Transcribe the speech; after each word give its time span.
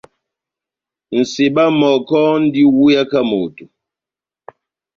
Nʼseba 1.17 1.63
mɔkɔ 1.79 2.17
múndi 2.27 2.61
múweyaka 2.73 3.19
moto. 3.29 3.63